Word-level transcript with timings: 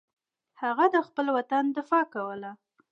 هغه 0.61 0.85
د 0.95 0.97
خپل 1.07 1.25
وطن 1.37 1.63
دفاع 1.77 2.03
کوله. 2.13 2.51